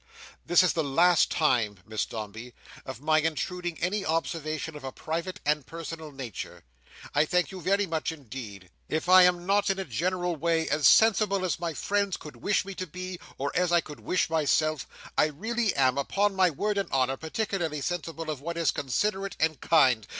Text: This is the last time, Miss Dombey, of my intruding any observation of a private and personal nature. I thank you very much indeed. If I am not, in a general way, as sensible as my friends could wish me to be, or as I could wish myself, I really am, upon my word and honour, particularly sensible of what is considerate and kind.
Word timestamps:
This 0.43 0.63
is 0.63 0.73
the 0.73 0.83
last 0.83 1.29
time, 1.29 1.77
Miss 1.85 2.07
Dombey, 2.07 2.55
of 2.87 3.01
my 3.03 3.19
intruding 3.19 3.77
any 3.79 4.03
observation 4.03 4.75
of 4.75 4.83
a 4.83 4.91
private 4.91 5.39
and 5.45 5.63
personal 5.63 6.11
nature. 6.11 6.63
I 7.13 7.23
thank 7.25 7.51
you 7.51 7.61
very 7.61 7.85
much 7.85 8.11
indeed. 8.11 8.71
If 8.89 9.07
I 9.07 9.21
am 9.25 9.45
not, 9.45 9.69
in 9.69 9.77
a 9.77 9.85
general 9.85 10.35
way, 10.35 10.67
as 10.67 10.87
sensible 10.87 11.45
as 11.45 11.59
my 11.59 11.75
friends 11.75 12.17
could 12.17 12.37
wish 12.37 12.65
me 12.65 12.73
to 12.73 12.87
be, 12.87 13.19
or 13.37 13.51
as 13.53 13.71
I 13.71 13.79
could 13.81 13.99
wish 13.99 14.27
myself, 14.27 14.87
I 15.19 15.25
really 15.27 15.71
am, 15.75 15.99
upon 15.99 16.33
my 16.33 16.49
word 16.49 16.79
and 16.79 16.89
honour, 16.91 17.15
particularly 17.15 17.81
sensible 17.81 18.31
of 18.31 18.41
what 18.41 18.57
is 18.57 18.71
considerate 18.71 19.35
and 19.39 19.61
kind. 19.61 20.07